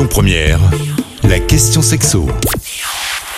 Lyon 0.00 0.08
Première, 0.08 0.60
la 1.24 1.38
question 1.38 1.82
sexo. 1.82 2.26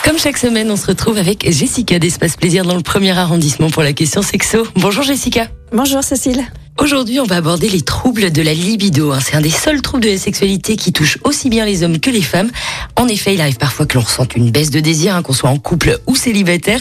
Comme 0.05 0.17
chaque 0.17 0.39
semaine, 0.39 0.71
on 0.71 0.77
se 0.77 0.87
retrouve 0.87 1.19
avec 1.19 1.45
Jessica 1.51 1.99
d'Espace 1.99 2.37
Plaisir 2.37 2.65
dans 2.65 2.77
le 2.77 2.83
premier 2.83 3.11
arrondissement 3.11 3.69
pour 3.69 3.83
la 3.83 3.93
question 3.93 4.23
sexo. 4.23 4.65
Bonjour 4.77 5.03
Jessica. 5.03 5.49
Bonjour 5.73 6.05
Cécile. 6.05 6.45
Aujourd'hui, 6.79 7.19
on 7.19 7.25
va 7.25 7.37
aborder 7.37 7.69
les 7.69 7.81
troubles 7.81 8.31
de 8.31 8.43
la 8.43 8.55
libido. 8.55 9.11
hein. 9.11 9.19
C'est 9.21 9.35
un 9.35 9.41
des 9.41 9.51
seuls 9.51 9.83
troubles 9.83 10.05
de 10.05 10.11
la 10.11 10.19
sexualité 10.19 10.77
qui 10.77 10.93
touche 10.93 11.19
aussi 11.25 11.51
bien 11.51 11.65
les 11.65 11.83
hommes 11.83 11.99
que 11.99 12.11
les 12.11 12.23
femmes. 12.23 12.53
En 12.95 13.09
effet, 13.09 13.35
il 13.35 13.41
arrive 13.41 13.57
parfois 13.57 13.87
que 13.87 13.99
l'on 13.99 14.05
ressente 14.05 14.37
une 14.37 14.53
baisse 14.53 14.71
de 14.71 14.79
désir, 14.79 15.17
hein, 15.17 15.23
qu'on 15.23 15.33
soit 15.33 15.51
en 15.51 15.59
couple 15.59 15.99
ou 16.07 16.15
célibataire. 16.15 16.81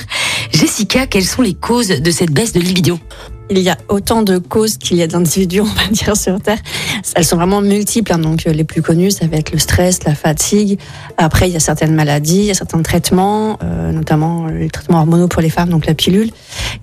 Jessica, 0.54 1.07
quelles 1.07 1.25
sont 1.25 1.41
les 1.41 1.55
causes 1.55 1.88
de 1.88 2.11
cette 2.11 2.32
baisse 2.32 2.54
de 2.54 2.59
libido? 2.59 3.00
Il 3.54 3.59
y 3.59 3.70
a 3.70 3.77
autant 3.89 4.21
de 4.21 4.38
causes 4.38 4.77
qu'il 4.77 4.95
y 4.95 5.02
a 5.02 5.07
d'individus, 5.07 5.59
on 5.59 5.65
va 5.65 5.88
dire, 5.91 6.15
sur 6.15 6.39
Terre. 6.39 6.59
Elles 7.15 7.25
sont 7.25 7.36
vraiment 7.36 7.59
multiples. 7.61 8.13
hein. 8.13 8.17
Donc, 8.17 8.47
euh, 8.47 8.54
les 8.54 8.63
plus 8.63 8.81
connues, 8.81 9.11
ça 9.11 9.27
va 9.27 9.35
être 9.35 9.52
le 9.52 9.59
stress, 9.59 10.05
la 10.05 10.16
fatigue. 10.16 10.79
Après, 11.17 11.49
il 11.49 11.53
y 11.53 11.58
a 11.58 11.59
certaines 11.59 11.94
maladies, 11.94 12.38
il 12.38 12.45
y 12.45 12.52
a 12.52 12.53
certains 12.53 12.81
traitements, 12.81 13.59
euh, 13.61 13.80
notamment 13.91 14.48
les 14.48 14.70
traitements 14.70 15.00
hormonaux 15.00 15.27
pour 15.27 15.41
les 15.41 15.50
femmes, 15.50 15.70
donc 15.70 15.86
la 15.86 15.94
pilule. 15.94 16.31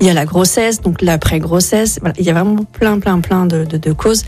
Il 0.01 0.07
y 0.07 0.11
a 0.11 0.15
la 0.15 0.25
grossesse, 0.25 0.81
donc 0.81 1.03
l'après-grossesse. 1.03 2.01
Il 2.19 2.25
y 2.25 2.31
a 2.31 2.33
vraiment 2.33 2.65
plein, 2.65 2.99
plein, 2.99 3.21
plein 3.21 3.47
de, 3.47 3.93
causes. 3.93 4.25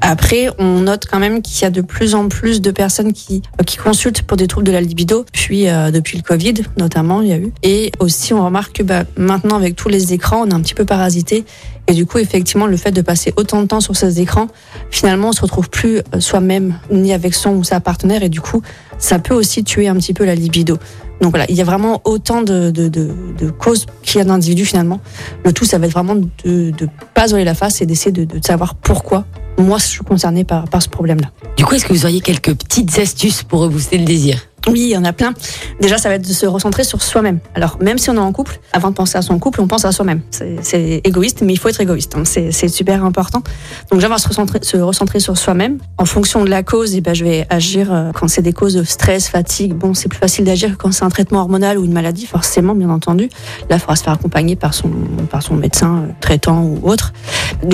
Après, 0.00 0.48
on 0.58 0.80
note 0.80 1.06
quand 1.10 1.18
même 1.18 1.42
qu'il 1.42 1.62
y 1.62 1.64
a 1.64 1.70
de 1.70 1.80
plus 1.80 2.14
en 2.14 2.28
plus 2.28 2.60
de 2.60 2.70
personnes 2.70 3.12
qui, 3.12 3.42
euh, 3.60 3.64
consultent 3.82 4.22
pour 4.22 4.36
des 4.36 4.46
troubles 4.46 4.66
de 4.66 4.72
la 4.72 4.80
libido, 4.80 5.24
puis 5.32 5.68
euh, 5.68 5.90
depuis 5.90 6.16
le 6.16 6.22
Covid 6.22 6.54
notamment, 6.76 7.22
il 7.22 7.28
y 7.28 7.32
a 7.32 7.38
eu. 7.38 7.52
Et 7.62 7.92
aussi, 7.98 8.34
on 8.34 8.44
remarque 8.44 8.76
que 8.78 8.82
bah, 8.82 9.04
maintenant, 9.16 9.56
avec 9.56 9.76
tous 9.76 9.88
les 9.88 10.12
écrans, 10.12 10.42
on 10.42 10.50
est 10.50 10.54
un 10.54 10.60
petit 10.60 10.74
peu 10.74 10.84
parasité. 10.84 11.44
Et 11.88 11.94
du 11.94 12.04
coup, 12.04 12.18
effectivement, 12.18 12.66
le 12.66 12.76
fait 12.76 12.90
de 12.90 13.00
passer 13.00 13.32
autant 13.36 13.62
de 13.62 13.66
temps 13.66 13.80
sur 13.80 13.96
ces 13.96 14.20
écrans, 14.20 14.48
finalement, 14.90 15.28
on 15.28 15.32
se 15.32 15.40
retrouve 15.40 15.70
plus 15.70 15.98
euh, 15.98 16.20
soi-même, 16.20 16.78
ni 16.90 17.12
avec 17.12 17.34
son 17.34 17.50
ou 17.50 17.64
sa 17.64 17.80
partenaire. 17.80 18.22
Et 18.22 18.28
du 18.28 18.40
coup, 18.40 18.62
ça 18.98 19.18
peut 19.18 19.34
aussi 19.34 19.62
tuer 19.62 19.88
un 19.88 19.94
petit 19.94 20.14
peu 20.14 20.24
la 20.24 20.34
libido. 20.34 20.78
Donc 21.20 21.30
voilà, 21.30 21.46
il 21.48 21.56
y 21.56 21.60
a 21.60 21.64
vraiment 21.64 22.02
autant 22.04 22.42
de, 22.42 22.70
de, 22.70 22.88
de, 22.88 23.10
de 23.38 23.50
causes 23.50 23.86
qu'il 24.02 24.18
y 24.18 24.20
a 24.20 24.24
d'individus 24.24 24.66
finalement. 24.66 25.00
Le 25.44 25.52
tout, 25.52 25.64
ça 25.64 25.78
va 25.78 25.86
être 25.86 25.92
vraiment 25.92 26.14
de 26.14 26.28
ne 26.44 26.86
pas 27.14 27.26
voiler 27.26 27.44
la 27.44 27.54
face 27.54 27.80
et 27.80 27.86
d'essayer 27.86 28.12
de, 28.12 28.24
de 28.24 28.44
savoir 28.44 28.74
pourquoi 28.74 29.24
moi 29.58 29.78
je 29.78 29.86
suis 29.86 30.04
concernée 30.04 30.44
par, 30.44 30.68
par 30.68 30.82
ce 30.82 30.88
problème-là. 30.88 31.30
Du 31.56 31.64
coup, 31.64 31.74
est-ce 31.74 31.86
que 31.86 31.92
vous 31.92 32.04
auriez 32.04 32.20
quelques 32.20 32.54
petites 32.54 32.98
astuces 32.98 33.42
pour 33.42 33.60
rebooster 33.60 33.96
le 33.96 34.04
désir? 34.04 34.38
Oui, 34.68 34.80
il 34.82 34.88
y 34.90 34.96
en 34.96 35.04
a 35.04 35.12
plein. 35.12 35.32
Déjà, 35.80 35.96
ça 35.96 36.08
va 36.08 36.16
être 36.16 36.26
de 36.26 36.32
se 36.32 36.44
recentrer 36.44 36.82
sur 36.82 37.00
soi-même. 37.00 37.38
Alors, 37.54 37.78
même 37.80 37.98
si 37.98 38.10
on 38.10 38.14
est 38.14 38.18
en 38.18 38.32
couple, 38.32 38.58
avant 38.72 38.90
de 38.90 38.94
penser 38.94 39.16
à 39.16 39.22
son 39.22 39.38
couple, 39.38 39.60
on 39.60 39.68
pense 39.68 39.84
à 39.84 39.92
soi-même. 39.92 40.20
C'est- 40.30 41.00
égoïste, 41.04 41.42
mais 41.42 41.52
il 41.52 41.56
faut 41.58 41.68
être 41.68 41.80
égoïste. 41.80 42.16
hein. 42.16 42.24
C'est 42.24 42.68
super 42.68 43.04
important. 43.04 43.42
Donc, 43.90 44.00
déjà, 44.00 44.16
se 44.18 44.26
recentrer, 44.28 44.58
se 44.62 44.76
recentrer 44.78 45.20
sur 45.20 45.36
soi-même. 45.38 45.78
En 45.98 46.04
fonction 46.04 46.44
de 46.44 46.50
la 46.50 46.62
cause, 46.62 46.94
et 46.96 47.00
ben, 47.00 47.14
je 47.14 47.24
vais 47.24 47.46
agir 47.50 47.92
euh, 47.92 48.10
quand 48.12 48.28
c'est 48.28 48.42
des 48.42 48.52
causes 48.52 48.74
de 48.74 48.82
stress, 48.82 49.28
fatigue. 49.28 49.74
Bon, 49.74 49.94
c'est 49.94 50.08
plus 50.08 50.18
facile 50.18 50.44
d'agir 50.44 50.76
quand 50.78 50.92
c'est 50.92 51.04
un 51.04 51.10
traitement 51.10 51.40
hormonal 51.40 51.78
ou 51.78 51.84
une 51.84 51.92
maladie, 51.92 52.26
forcément, 52.26 52.74
bien 52.74 52.90
entendu. 52.90 53.28
Là, 53.70 53.76
il 53.76 53.78
faudra 53.78 53.94
se 53.96 54.02
faire 54.02 54.14
accompagner 54.14 54.56
par 54.56 54.74
son, 54.74 54.90
par 55.30 55.42
son 55.42 55.54
médecin 55.54 56.02
euh, 56.08 56.12
traitant 56.20 56.62
ou 56.62 56.80
autre. 56.82 57.12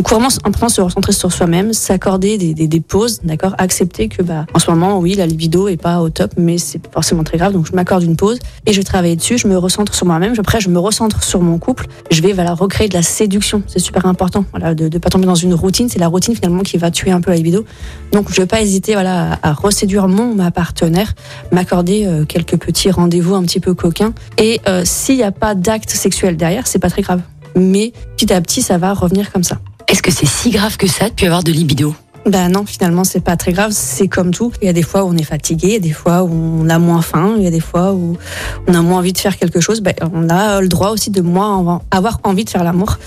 Coup, 0.04 0.14
vraiment, 0.14 0.28
important 0.44 0.68
se 0.68 0.80
recentrer 0.82 1.12
sur 1.12 1.32
soi-même, 1.32 1.72
s'accorder 1.72 2.36
des, 2.38 2.52
des, 2.54 2.66
des 2.66 2.80
pauses, 2.80 3.20
d'accord? 3.24 3.54
Accepter 3.58 4.08
que, 4.08 4.22
bah, 4.22 4.46
en 4.54 4.58
ce 4.58 4.70
moment, 4.70 4.98
oui, 4.98 5.14
la 5.14 5.26
libido 5.26 5.68
est 5.68 5.76
pas 5.76 6.00
au 6.00 6.10
top, 6.10 6.32
mais 6.36 6.58
c'est 6.58 6.81
forcément 6.92 7.24
très 7.24 7.38
grave. 7.38 7.52
Donc, 7.52 7.66
je 7.66 7.72
m'accorde 7.72 8.02
une 8.02 8.16
pause 8.16 8.38
et 8.66 8.72
je 8.72 8.78
vais 8.78 8.84
travailler 8.84 9.16
dessus. 9.16 9.38
Je 9.38 9.48
me 9.48 9.56
recentre 9.56 9.94
sur 9.94 10.06
moi-même. 10.06 10.34
Après, 10.38 10.60
je 10.60 10.68
me 10.68 10.78
recentre 10.78 11.22
sur 11.22 11.40
mon 11.40 11.58
couple. 11.58 11.86
Je 12.10 12.22
vais, 12.22 12.32
voilà, 12.32 12.54
recréer 12.54 12.88
de 12.88 12.94
la 12.94 13.02
séduction. 13.02 13.62
C'est 13.66 13.78
super 13.78 14.06
important, 14.06 14.44
voilà, 14.50 14.74
de, 14.74 14.88
de 14.88 14.98
pas 14.98 15.10
tomber 15.10 15.26
dans 15.26 15.34
une 15.34 15.54
routine. 15.54 15.88
C'est 15.88 15.98
la 15.98 16.08
routine, 16.08 16.34
finalement, 16.34 16.62
qui 16.62 16.76
va 16.78 16.90
tuer 16.90 17.10
un 17.10 17.20
peu 17.20 17.30
la 17.30 17.36
libido. 17.36 17.64
Donc, 18.12 18.30
je 18.30 18.40
vais 18.40 18.46
pas 18.46 18.60
hésiter, 18.60 18.92
voilà, 18.92 19.34
à, 19.42 19.50
à 19.50 19.52
reséduire 19.52 20.08
mon, 20.08 20.34
ma 20.34 20.50
partenaire, 20.50 21.14
m'accorder 21.50 22.04
euh, 22.06 22.24
quelques 22.24 22.58
petits 22.58 22.90
rendez-vous 22.90 23.34
un 23.34 23.42
petit 23.42 23.60
peu 23.60 23.74
coquins. 23.74 24.12
Et 24.38 24.60
euh, 24.68 24.82
s'il 24.84 25.16
n'y 25.16 25.22
a 25.22 25.32
pas 25.32 25.54
d'acte 25.54 25.90
sexuel 25.90 26.36
derrière, 26.36 26.66
c'est 26.66 26.78
pas 26.78 26.90
très 26.90 27.02
grave. 27.02 27.20
Mais 27.56 27.92
petit 28.16 28.32
à 28.32 28.40
petit, 28.40 28.62
ça 28.62 28.78
va 28.78 28.94
revenir 28.94 29.30
comme 29.30 29.44
ça. 29.44 29.58
Est-ce 29.88 30.02
que 30.02 30.10
c'est 30.10 30.26
si 30.26 30.50
grave 30.50 30.76
que 30.76 30.86
ça 30.86 31.08
de 31.08 31.14
plus 31.14 31.26
avoir 31.26 31.42
de 31.42 31.52
libido? 31.52 31.94
Ben 32.24 32.48
non, 32.48 32.64
finalement, 32.64 33.02
c'est 33.04 33.20
pas 33.20 33.36
très 33.36 33.52
grave. 33.52 33.72
C'est 33.72 34.06
comme 34.06 34.32
tout. 34.32 34.52
Il 34.62 34.66
y 34.66 34.68
a 34.68 34.72
des 34.72 34.82
fois 34.82 35.04
où 35.04 35.08
on 35.08 35.16
est 35.16 35.24
fatigué, 35.24 35.68
il 35.68 35.72
y 35.72 35.76
a 35.76 35.80
des 35.80 35.92
fois 35.92 36.22
où 36.22 36.30
on 36.30 36.68
a 36.68 36.78
moins 36.78 37.02
faim, 37.02 37.34
il 37.36 37.42
y 37.42 37.46
a 37.46 37.50
des 37.50 37.60
fois 37.60 37.92
où 37.92 38.16
on 38.68 38.74
a 38.74 38.82
moins 38.82 38.98
envie 38.98 39.12
de 39.12 39.18
faire 39.18 39.36
quelque 39.36 39.60
chose. 39.60 39.80
Ben, 39.80 39.94
on 40.12 40.28
a 40.28 40.60
le 40.60 40.68
droit 40.68 40.90
aussi 40.90 41.10
de 41.10 41.20
moins 41.20 41.80
avoir 41.90 42.20
envie 42.22 42.44
de 42.44 42.50
faire 42.50 42.62
l'amour 42.62 42.98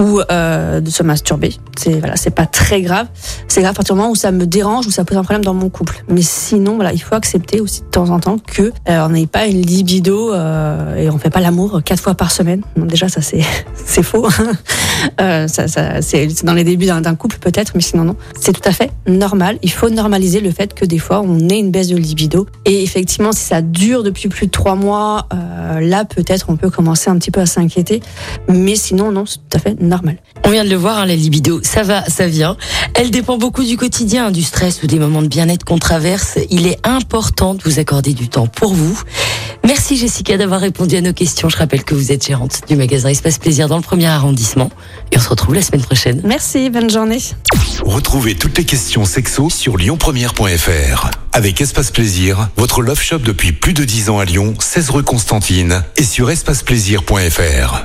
ou 0.00 0.20
euh, 0.30 0.80
de 0.80 0.90
se 0.90 1.02
masturber. 1.02 1.54
C'est 1.78 1.98
voilà, 1.98 2.16
c'est 2.16 2.30
pas 2.30 2.46
très 2.46 2.80
grave. 2.80 3.06
C'est 3.48 3.60
grave 3.60 3.72
à 3.72 3.74
partir 3.74 3.94
du 3.94 4.00
moment 4.00 4.10
où 4.10 4.16
ça 4.16 4.32
me 4.32 4.46
dérange 4.46 4.86
ou 4.86 4.90
ça 4.90 5.04
pose 5.04 5.18
un 5.18 5.22
problème 5.22 5.44
dans 5.44 5.54
mon 5.54 5.68
couple. 5.68 6.02
Mais 6.08 6.22
sinon, 6.22 6.76
voilà, 6.76 6.92
il 6.92 6.98
faut 6.98 7.14
accepter 7.14 7.60
aussi 7.60 7.82
de 7.82 7.86
temps 7.86 8.08
en 8.08 8.18
temps 8.18 8.38
que 8.38 8.72
euh, 8.88 9.06
on 9.06 9.10
n'ait 9.10 9.26
pas 9.26 9.46
une 9.46 9.60
libido 9.60 10.32
euh, 10.32 10.96
et 10.96 11.10
on 11.10 11.18
fait 11.18 11.30
pas 11.30 11.40
l'amour 11.40 11.82
quatre 11.84 12.02
fois 12.02 12.14
par 12.14 12.32
semaine. 12.32 12.62
Déjà, 12.76 13.08
ça 13.08 13.20
c'est 13.20 13.42
c'est 13.74 14.02
faux. 14.02 14.26
Euh, 15.20 15.48
ça, 15.48 15.66
c'est 16.02 16.44
dans 16.44 16.52
les 16.52 16.64
débuts 16.64 16.86
d'un 16.86 17.14
couple 17.14 17.38
peut-être, 17.38 17.72
mais 17.74 17.80
sinon 17.80 18.04
non. 18.04 18.16
C'est 18.38 18.52
tout 18.52 18.66
à 18.68 18.72
fait 18.72 18.90
normal. 19.06 19.58
Il 19.62 19.70
faut 19.70 19.88
normaliser 19.88 20.40
le 20.40 20.50
fait 20.50 20.74
que 20.74 20.84
des 20.84 20.98
fois 20.98 21.22
on 21.24 21.48
ait 21.48 21.58
une 21.58 21.70
baisse 21.70 21.88
de 21.88 21.96
libido. 21.96 22.46
Et 22.64 22.82
effectivement, 22.82 23.32
si 23.32 23.42
ça 23.42 23.62
dure 23.62 24.02
depuis 24.02 24.28
plus 24.28 24.46
de 24.46 24.50
trois 24.50 24.74
mois, 24.74 25.26
là 25.80 26.04
peut-être 26.04 26.46
on 26.48 26.56
peut 26.56 26.70
commencer 26.70 27.10
un 27.10 27.16
petit 27.18 27.30
peu 27.30 27.40
à 27.40 27.46
s'inquiéter. 27.46 28.02
Mais 28.48 28.76
sinon 28.76 29.10
non, 29.10 29.24
c'est 29.26 29.38
tout 29.38 29.56
à 29.56 29.58
fait 29.58 29.80
normal. 29.80 29.89
On 30.44 30.50
vient 30.50 30.64
de 30.64 30.70
le 30.70 30.76
voir, 30.76 30.98
hein, 30.98 31.06
la 31.06 31.14
libido, 31.14 31.60
ça 31.62 31.82
va, 31.82 32.04
ça 32.06 32.26
vient. 32.26 32.56
Elle 32.94 33.10
dépend 33.10 33.38
beaucoup 33.38 33.64
du 33.64 33.76
quotidien, 33.76 34.30
du 34.30 34.42
stress 34.42 34.82
ou 34.82 34.86
des 34.86 34.98
moments 34.98 35.22
de 35.22 35.28
bien-être 35.28 35.64
qu'on 35.64 35.78
traverse. 35.78 36.38
Il 36.50 36.66
est 36.66 36.78
important 36.86 37.54
de 37.54 37.62
vous 37.64 37.78
accorder 37.78 38.14
du 38.14 38.28
temps 38.28 38.46
pour 38.46 38.74
vous. 38.74 39.00
Merci 39.64 39.96
Jessica 39.96 40.36
d'avoir 40.36 40.60
répondu 40.60 40.96
à 40.96 41.00
nos 41.00 41.12
questions. 41.12 41.48
Je 41.48 41.56
rappelle 41.56 41.84
que 41.84 41.94
vous 41.94 42.12
êtes 42.12 42.26
gérante 42.26 42.62
du 42.68 42.76
magasin 42.76 43.08
Espace 43.08 43.38
Plaisir 43.38 43.68
dans 43.68 43.76
le 43.76 43.82
premier 43.82 44.06
arrondissement. 44.06 44.70
Et 45.12 45.18
on 45.18 45.20
se 45.20 45.28
retrouve 45.28 45.54
la 45.54 45.62
semaine 45.62 45.82
prochaine. 45.82 46.20
Merci, 46.24 46.70
bonne 46.70 46.90
journée. 46.90 47.18
Retrouvez 47.84 48.34
toutes 48.34 48.58
les 48.58 48.64
questions 48.64 49.04
sexo 49.04 49.50
sur 49.50 49.76
lyonpremière.fr. 49.76 51.10
Avec 51.32 51.60
Espace 51.60 51.90
Plaisir, 51.90 52.48
votre 52.56 52.82
love 52.82 53.00
shop 53.00 53.18
depuis 53.18 53.52
plus 53.52 53.74
de 53.74 53.84
10 53.84 54.10
ans 54.10 54.18
à 54.18 54.24
Lyon, 54.24 54.54
16 54.58 54.90
rue 54.90 55.02
Constantine 55.02 55.84
et 55.96 56.04
sur 56.04 56.30
espaceplaisir.fr. 56.30 57.84